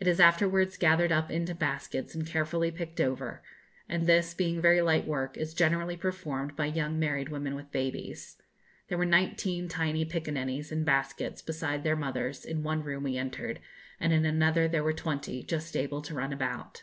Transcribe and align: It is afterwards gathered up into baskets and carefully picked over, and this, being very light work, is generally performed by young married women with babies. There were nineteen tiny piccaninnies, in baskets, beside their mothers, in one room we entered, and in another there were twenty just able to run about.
It 0.00 0.08
is 0.08 0.18
afterwards 0.18 0.76
gathered 0.76 1.12
up 1.12 1.30
into 1.30 1.54
baskets 1.54 2.16
and 2.16 2.26
carefully 2.26 2.72
picked 2.72 3.00
over, 3.00 3.44
and 3.88 4.08
this, 4.08 4.34
being 4.34 4.60
very 4.60 4.82
light 4.82 5.06
work, 5.06 5.36
is 5.36 5.54
generally 5.54 5.96
performed 5.96 6.56
by 6.56 6.66
young 6.66 6.98
married 6.98 7.28
women 7.28 7.54
with 7.54 7.70
babies. 7.70 8.38
There 8.88 8.98
were 8.98 9.04
nineteen 9.04 9.68
tiny 9.68 10.04
piccaninnies, 10.04 10.72
in 10.72 10.82
baskets, 10.82 11.42
beside 11.42 11.84
their 11.84 11.94
mothers, 11.94 12.44
in 12.44 12.64
one 12.64 12.82
room 12.82 13.04
we 13.04 13.16
entered, 13.16 13.60
and 14.00 14.12
in 14.12 14.24
another 14.24 14.66
there 14.66 14.82
were 14.82 14.92
twenty 14.92 15.44
just 15.44 15.76
able 15.76 16.02
to 16.02 16.12
run 16.14 16.32
about. 16.32 16.82